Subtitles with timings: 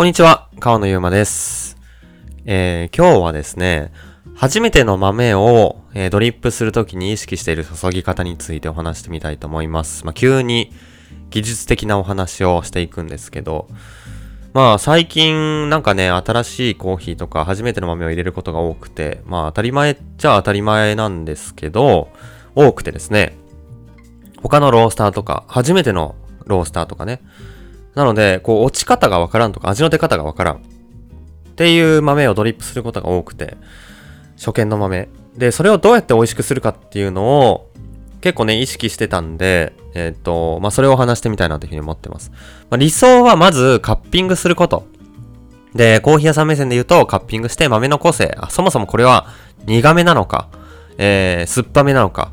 [0.00, 1.76] こんにちは、川野ゆうまです。
[2.46, 3.92] えー、今日はですね、
[4.34, 10.06] 初めての豆を、えードリップするときに意識している注ぎ方についてお話してみたいと思います。
[10.06, 10.72] まあ、急に
[11.28, 13.68] 技術的なお話をしていくんですけど、
[14.54, 22.08] まあ最近なんかね、新しいコーヒーとか初めての豆を入れることが多くて、まあ当たり前っちゃ当たり前なんですけど、
[22.54, 23.36] 多くてですね、
[24.42, 26.14] 他のロースターとか、初めての
[26.46, 27.20] ロースターとかね。
[27.94, 30.56] なので、こう落ち方がわからんとか、味の出方がわからん。
[30.56, 30.58] っ
[31.56, 33.56] ていう豆をドリップすることが多くて、
[34.36, 35.08] 初見の豆。
[35.36, 37.70] で、それをどうやって美味しくするかっていうのを、
[38.20, 42.30] 結構ね、意識してたんで、えっ、と、まあ、それを話してみたいなというふうに思ってます。
[42.70, 44.86] まあ、理想はまずカッピングすること。
[45.74, 48.34] で、コーヒー屋さん目線で言うと、カッピングして豆の個性。
[48.38, 49.26] あそもそもこれは
[49.66, 50.48] 苦めなのか、
[50.98, 52.32] えー、酸っぱめなのか、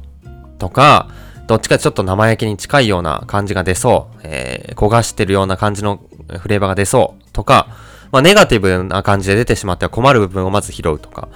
[0.60, 1.10] とか、
[1.48, 6.02] どっちかちょっと生焼けに近いような感じが出そう、えー、焦がしてるような感じの
[6.40, 7.68] フレーバーが出そう、とか、
[8.12, 11.30] まあ、ネガティブな感じで出てしまっては困る部分をまず拾うとか。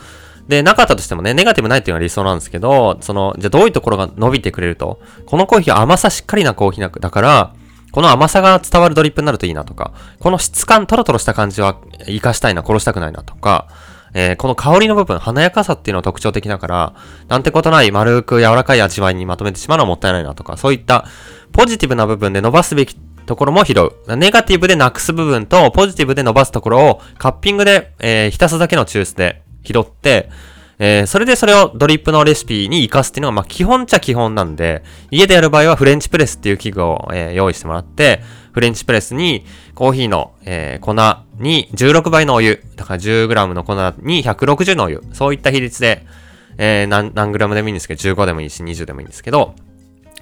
[0.48, 7.53] で、なかったとしてもね、ネガティブないっていうのは理想なんですけど、その、じゃあどういうところが伸びてくれると、このコーヒーは甘さしっかりなコーヒーだから、
[7.92, 13.68] この甘さが伝わるドリップになるといいなとか、この質感、トロトロした感じは活かしたいな、殺したくないなとか、
[14.14, 16.94] えーこの香りの部分、華やかさっていうのは特徴的だから、
[17.28, 21.06] なんてことない丸く柔らかい味わいにまとめてしまうのはもったいないなとか、そういった
[21.52, 22.95] ポジティブな部分で伸ばすべき
[23.26, 23.73] ところも拾
[24.08, 24.18] う。
[24.18, 30.30] ネガティブでなくす部分と、ポジティブで伸ばすところを、カッピングで、えー浸すだけの抽出で拾って、
[30.80, 40.94] えーそれでそれをドリップのレシピに活かすっていうのが、まあ、基本っちゃ基本なんで、家でやる場合はフレンチプレスっていう器具を、えー用意してもらって、フレンチプレスにコーヒーの、えー粉
[41.42, 46.06] に16倍のお湯、だから 10g の粉に160のお湯、そういった比率で、
[46.58, 49.56] えー何、何グラムでもいいんですけど、15でもいいし、20でもいいんですけど、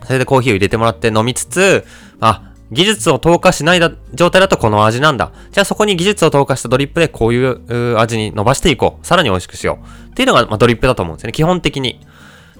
[0.05, 1.85] それでコーヒーを入れてもらって飲みつつ、
[2.19, 5.31] あ、技術を投下しないだ状態だとこの味なんだ。
[5.51, 9.05] じゃあそこに技術を投下したドリップでこういうう味に伸ばしていこう。
[9.05, 10.11] さらに美味しくしよう。
[10.11, 11.31] っていうのが、まあ、ドリップだと思うんですよね。
[11.31, 11.99] 基本的に。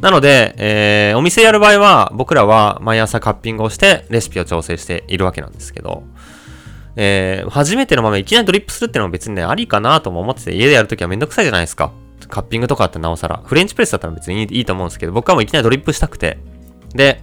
[0.02, 6.04] なので、えー、お店やる場合は、僕らは毎朝カッピングをして、レシピを調整しているわけなんですけど、
[6.96, 11.92] えー、初めての豆いきなりドリップするっていうのは別にね、ありかなとも思ってて、家でやるときはめんどくさいじゃないですか。
[12.30, 13.42] カッピングとかってなおさら。
[13.46, 16.38] フレンチプレスだったら別にいいと思うんですけど、僕はもういきなりドリップしたくて。
[16.94, 17.22] で、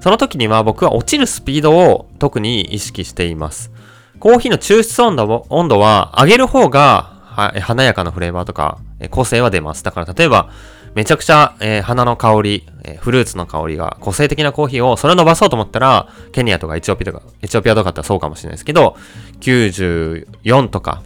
[0.00, 3.70] その時には僕は落ちるスピードを特に意識しています。
[4.18, 9.84] コーヒーの抽出温度温度は上げる方がは華やかなフレーバーとかえ個性は出ます。
[9.84, 10.50] だから例えば
[10.94, 18.96] めちゃくちゃ、えー花の香り、えーフルーツの香りが個性的なコーヒーをそれを伸ばそうと思ったらケニアとかエチオピアとか、エチオピアとかだったらそうかもしれないですけど、
[19.40, 21.02] 94とか、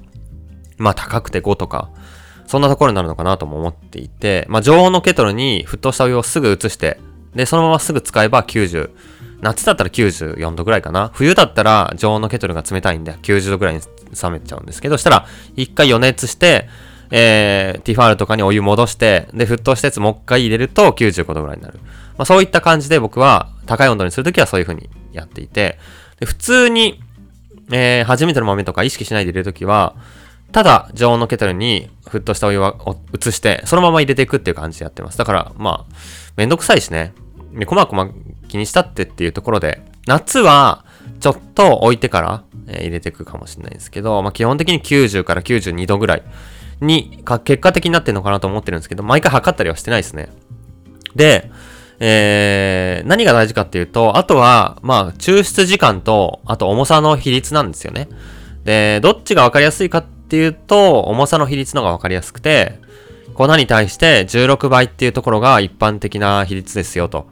[0.78, 1.90] まあ高くて5とか、
[2.46, 7.00] そんなところになるのかなとも思っていて、まあ常温のケトルに沸騰したお湯をすぐ移して、
[7.34, 8.90] で、そのまますぐ使えば90。
[9.42, 11.10] 夏だったら94度ぐらいかな。
[11.12, 15.26] 冬だったら常温のケトルが冷たいんで90度ぐらいに冷めちゃうんですけど、したら
[15.56, 16.68] 一回予熱して、
[17.10, 21.78] えー、ティファールとかにお湯戻して、で、沸騰したやつもう一回入れると95度ぐらいになる。
[22.18, 25.78] まあそういった感じで僕は高い温度にするときはそういう風にやっていて、
[26.18, 27.00] で普通に、
[27.70, 29.94] えー、初めての豆とか意識しないで入れるときは、
[30.52, 35.18] ただ常温のケトルに沸騰したお湯を移して、そのまま入れていくっていう感じでやってます。
[35.18, 35.94] だから、まあ、
[36.36, 37.12] めんどくさいしね。
[37.52, 38.08] で、こまこま
[38.48, 40.84] 気にしたってっていうところで、夏は
[41.20, 46.22] ちょっと置いてから、えー入れていくかもしれないですけど、まあ基本的に90から92度ぐらい
[46.80, 50.28] に結果的になってるのかなと思ってるんですけど、毎回測ったりはしてないですね。
[51.14, 51.50] で、
[51.98, 58.08] えー、何が大事かっていうと、あとは、まあ、抽出時間と、あと重さの比率なんですよね。
[58.64, 62.80] で、どっちが分かりやすいかっていうと、重さの比率の方が分かりやすくて、
[63.34, 67.26] 粉に対して16倍っていうところが一般的な比率ですよと。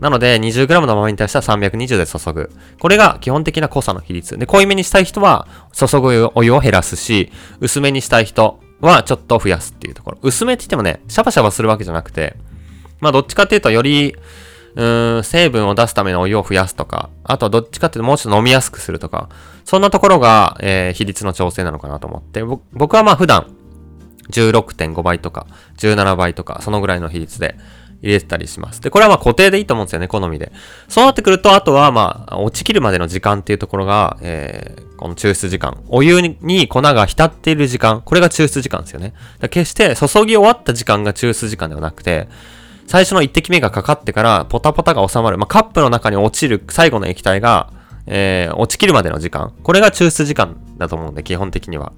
[0.00, 2.50] なので、20g の豆に対しては320で注ぐ。
[2.78, 4.36] これが基本的な濃さの比率。
[4.36, 10.18] で、濃いめにしたい人は、注ぐお湯を減らすし、薄めにしたい人はちょっと増やすっていうところ。
[10.22, 12.36] 薄めって言ってもね、シャバシャバするわけじゃなくて、
[13.00, 14.14] まあ、どっちかっていうと、より、
[14.74, 19.28] うーん、成分を出すためのお湯を増やすとか、あとはどっちかっていうともうちょっと飲みやすくするとか、
[19.64, 22.42] そんなところが、えー比率の調整なのかなと思って、
[22.72, 23.50] 僕はまあ普段、
[24.30, 25.46] 16.5倍とか、
[25.78, 27.56] 17倍とか、そのぐらいの比率で
[28.02, 28.80] 入れてたりします。
[28.80, 30.52] で、これはまあ固定でいいと思うんですよね、好みで。
[30.88, 35.82] そうなってくると、あとはまあ、落ちきるまでの時間っていうところが、えー、この抽出時間。
[35.88, 38.02] お湯に粉が浸っている時間。
[38.04, 39.14] これが抽出時間ですよね。
[39.40, 42.28] だ決して注ぎ終わった時間が抽出時間ではなくて、
[42.86, 45.38] 最初の一滴目がかかってから、ポタポタが収まる。
[45.38, 47.72] まあ、カップの中に落ちる最後の液体が、
[48.06, 49.52] えー、落ちきるまでの時間。
[49.62, 51.92] これが抽出時間だと思うんで、基本的には。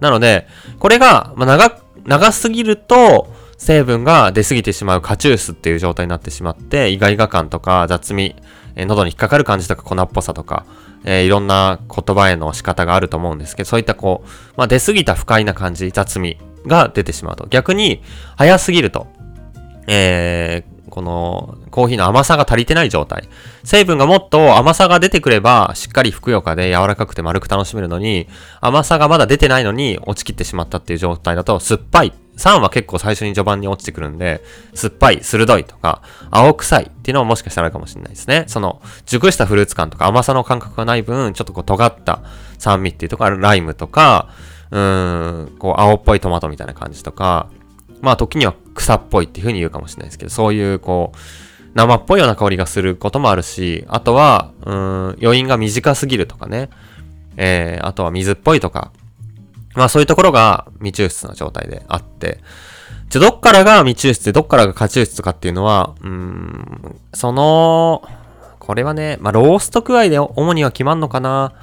[0.00, 0.46] なので、
[0.78, 8.36] これが、まあ、長、長すぎると、成分が出過ぎてしまうカチュースっていう状態になってしまって、イガイガ感とか雑味、
[8.74, 10.66] えー、喉に引っかかる感じとか粉っぽさとか、
[11.04, 17.46] えー、いろんな言葉への仕方があると思うんですけど、そういったこう、まあ出過ぎた不快な感じ、雑味が出てしまうと。
[17.48, 18.02] 逆に、
[18.36, 19.06] 早すぎると、
[19.86, 23.28] えー、このコーヒーの甘さが足りてない状態。
[23.64, 28.28] 成分がもっと甘さが出てくれば、しっかりふくよかで柔らかくて丸く楽しめるのに、
[28.62, 32.14] 甘さがまだ出てないのに落ちきってしまったっていう状態だと、酸っぱい。
[32.38, 36.00] 酸は結構最初に序盤に落ちてくるんで、酸っぱい、鋭いとか、
[36.30, 38.44] 青臭いっていうのももしかしたらあるかもしれないですね。
[38.46, 42.22] その、熟したフルーツ感とか甘さの感覚がない分、ちょっとこう尖った
[42.56, 44.30] 酸味っていうところライムとか、
[44.70, 47.48] うーん、こう青っぽいトマトみたいな感じとか、
[48.00, 48.54] まあ時には
[48.86, 51.18] 草っぽいっていう風に言うかもしれないですけど、そういうこう、
[51.74, 56.70] 生っぽいような香りがすることもあるし、あとは、うん、余韻が短すぎるとかね。
[57.36, 58.92] えー、あとは水っぽいとか。
[59.74, 62.38] まあそういうところが未抽出な状態であって、
[63.10, 68.08] じゃ、どっからが未抽出でどっからが過抽出かっていうのは、うん、その、
[68.60, 71.54] これはね、まあロースト具合で主には決まんのかな。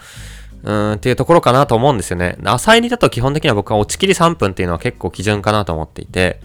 [0.64, 2.38] うん、っていうところかなと思うんですよね。
[2.44, 6.40] 浅入りだと基本的には僕は落ちきり3分っていうのは結構基準かなと思っていて、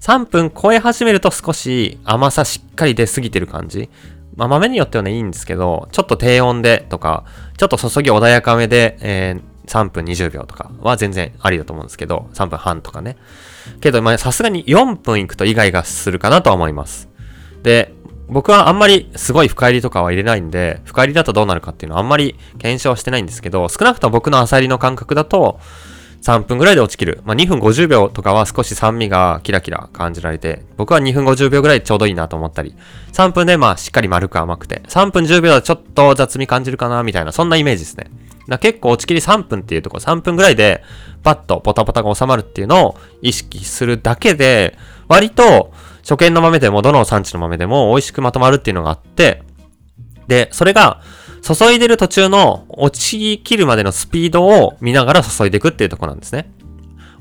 [0.00, 3.90] 3分超え始めると少し甘さしっかり出過ぎてる感じ？
[4.36, 7.24] まあ豆によってはね、いいんですけど、ちょっと低温でとか、
[7.58, 13.16] ちょっと注ぎ穏やかめで、えー、3分20秒とかは全然ありだと思うんですけど、3分半とかね。
[13.80, 17.08] けど、まさすがに4分いくとイガイガするかなとは思います。
[17.62, 17.92] で、
[18.28, 25.60] 僕はあんまりすごい深入りとかは入れないんで、深入りだとどうなるかっていうのはあんまり検証してないんですけど、少なくとも僕の浅入りの感覚だと、
[26.22, 27.22] 3分ぐらいで落ちきる。
[27.24, 32.74] まあ、2分50秒とかは少し酸味がキラキラ感じられて、僕は2分50秒ぐらいちょうどいいなと思ったり、
[33.12, 38.10] 3分でまあしっかり丸く甘くて、3分10秒はちょっと雑味感じるかなみたいな、そんなイメージですね。
[38.48, 40.82] だ結構落ちきり3分っていうところ、3分ぐらいで
[41.22, 44.76] パッとポタポタが収まるっていうのを意識するだけで、
[45.08, 45.72] 割と
[46.02, 49.42] 初見の豆でもどの産地の豆でも美味しくまとまるっていうのがあって、
[50.26, 51.00] で、それが、
[51.54, 56.50] 注いでる途中の落ちきるまでのスピードを見ながら注いでいくっていうとこなんですね。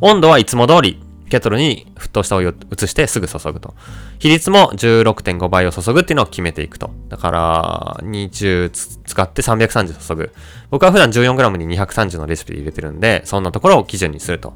[0.01, 3.75] 温度はいつも通り、ケトルに沸騰したお湯を移してすぐ注ぐと。
[4.17, 6.91] 比率も16.5倍を注ぐっていうのを決めていくと。
[7.07, 8.69] だから、20
[9.05, 10.33] 使って330注ぐ。
[10.71, 14.53] 僕は普段 14g に230のレシピで入れてるんで、そんなところを基準にすると。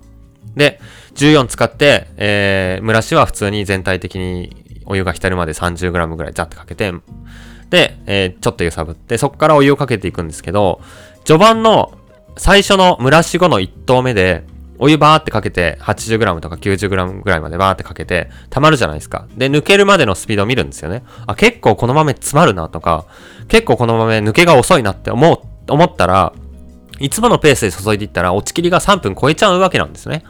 [0.56, 0.80] で、
[1.16, 6.94] 14使って、えー、蒸らしは普通に全体的にお湯が浸るまで 30g ぐらいザッてかけて、
[7.78, 10.82] えー、ちょっと揺さぶって、そこからお湯をかけていくんですけど、
[11.24, 11.98] 序盤の
[12.38, 14.44] 最初の蒸らし後の1投目で、
[14.80, 19.28] お湯バーってかけて、80g とか 90g ぐらいまでバーってかけて、溜まるじゃないですか。
[19.36, 21.04] で、抜けるまでのスピードを見るんですよね。
[21.26, 23.06] あ、結構この豆詰まるなとか、
[23.48, 26.34] 結構この豆抜けが遅いなって思う、思ったら、
[27.00, 30.24] いつものペースで注いでいったら、落ち切りが3分超えちゃうわけなんですね。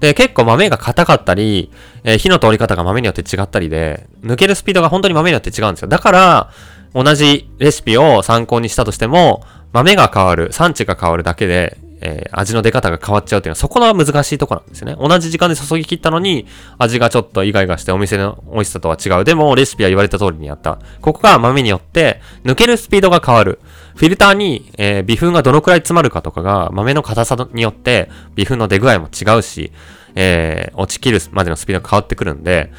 [0.00, 1.70] で、結構豆が硬かったり、
[2.02, 5.88] えー、火の通り方が豆によって違ったりで、抜けるスピードが本当に豆によって違うんですよ。
[5.88, 6.50] だから、
[6.94, 9.42] 同じレシピを参考にしたとしても、
[9.72, 14.96] 豆が変わる、産地が変わるだけで、えー、味の出方が変わっちゃうっていうのは、そこの難しいところなんですよね。
[15.00, 16.46] 同じ時間で注ぎ切ったのに、
[16.78, 19.24] 味がちょっとイガイガしてお店の美味しさとは違う。
[19.24, 20.78] でも、レシピは言われた通りにやった。
[21.00, 23.58] ここが豆によって、抜けるスピードが変わる。
[23.96, 29.72] フィルターに、えー、微粉がどのくらい詰まるかとかが、豆の硬さによって、微粉の出具合も違うし、
[30.14, 32.70] えー、落ちきるまでのスピードが変わってくるんで、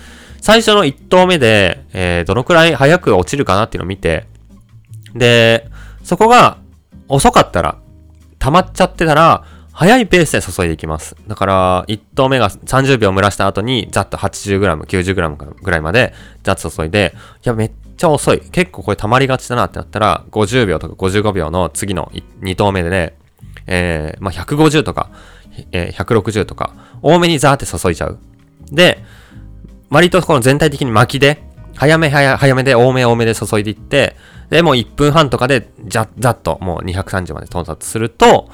[0.46, 4.28] 最初の1投目で、えー、どのくらい早く落ちるかなっていうのを見て、
[5.16, 5.68] で、
[6.04, 6.60] そこが
[7.08, 7.80] 遅かったら、
[8.38, 11.16] 溜まっちゃってたら、早いペースで注いでいきます。
[11.28, 18.40] だから、1投目が30秒蒸らした後に、ざっと 80g、90g ぐらいまで、ざっと注いで、いや、めっちゃ遅い。
[18.40, 22.12] 結構これ溜まりがちだなってなったら、50秒とか55秒の次の
[22.42, 23.18] 2投目でね、
[23.66, 25.10] えー、まあ、150とか、
[25.72, 28.20] えー、160とか、多めにザーって注いじゃう。
[28.72, 29.04] で、
[29.90, 31.44] 割とこの全体的に巻きで、
[31.76, 34.16] 早め早早めで多め多めで注いでいって、
[34.50, 38.50] で、もう1分半とかで、じゃ、ざっともう230まで到達すると、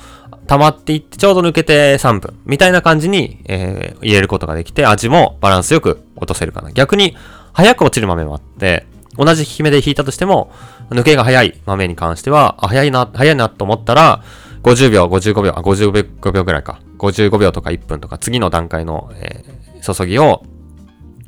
[0.48, 6.72] 溜まっていってちょうど抜けて3分みたいな感じに、えー、入れることができて味もバランスよく落とせるかな。
[6.72, 7.16] 逆に
[7.54, 8.86] 早く落ちる豆もあって、
[9.18, 10.52] 同じ引き目で引いたとしても、
[10.90, 14.24] 抜けが早い豆に関しては、あ、早いな、早いなと思ったら、
[14.64, 16.80] 50秒、55秒、あ、55秒ぐらいか。
[16.98, 20.44] 55秒とか1分とか、次の段階の、えー、注ぎを、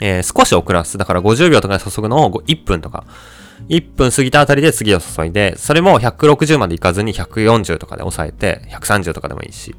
[0.06, 0.98] えー、少し遅らす。
[0.98, 3.06] だから50秒とかで注ぐのを1分とか、
[3.70, 9.74] 1分過ぎたあたりで次を注いで、それも160までいかずに140とかで抑えて、130とかでもいいし。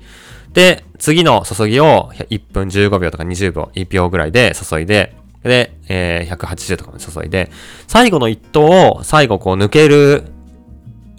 [0.54, 7.50] で、次の注ぎを1分15秒とか20秒、1秒ぐらいで注いで、で、えー、180とかまで注いで、
[7.86, 10.24] 最後の1投を最後こう抜ける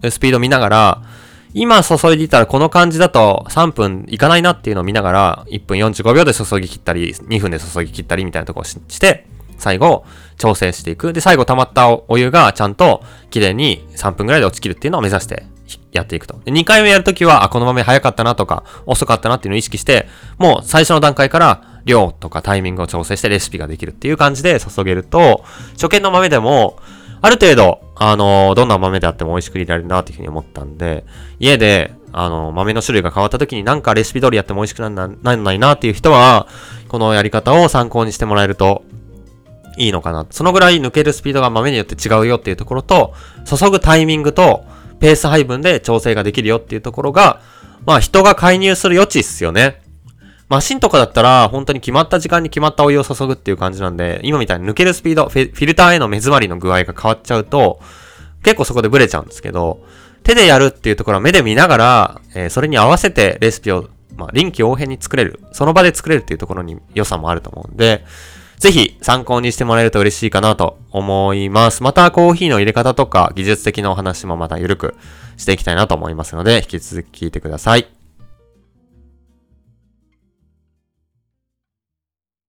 [0.09, 1.01] スピード見ながら、
[1.57, 9.25] 今注いでいたらこの感じだと3分いかないなっていうのを見ながら、1分45秒で注ぎ切ったり、2分で注ぎ切ったりみたいなとこをして、
[9.57, 10.03] 最後、
[10.37, 11.13] 調整していく。
[11.13, 15.45] で、最後溜まったお湯がちゃんと綺麗に3分ぐらいで落ちきるっていうのを目指して
[15.93, 16.41] やっていくと。
[16.43, 25.45] で、2回目やるときは、あ、この豆早かったなとか、遅かったなっていうのを意識して、もう最初の段階から量とかタイミングを調整してレシピができるっていう感じで注げると、
[25.75, 26.79] 初見の豆でも、
[27.25, 31.05] ある程度、あの、どんな豆であっても美味しく入れられるなっていうふうに思ったんで、
[31.39, 36.47] 家で、あの、豆の種類が変わった時になんかレシピ通りやっても美味しくならないなっていう人は、
[36.87, 38.83] このやり方を参考にしてもらえると
[39.75, 40.27] いいのかな。
[40.29, 44.63] そのぐらい抜けるスピードが豆によって違うよっていうところと、注ぐタイミングと、
[44.99, 47.41] ペース配分で調整ができるよっていうところが、
[47.87, 49.81] まあ人が介入する余地っすよね。
[50.47, 57.79] マシンとかだったら、本当に決まった時間に決まったお湯を注ぐっていう感じなんで、今みたいに抜けるスピード、フィルターへの目詰まりの具合が変わっちゃうと、
[58.43, 59.83] 結構そこでブレちゃうんですけど、
[60.23, 65.39] 手でやるっていうところは目で見ながら、えー、それに合わせてレシピを、まあ、臨機応変に作れる。
[65.51, 68.05] その場で作れるっていうところに良さもあると思うんで、
[68.57, 71.83] ぜひ参考にしてもらえると嬉しいかなと思います。
[71.83, 74.95] またコーヒーの入れ方とか技術的なお話もまた緩く
[75.37, 77.94] していきたいなと思いますので、引き続き聞いてください。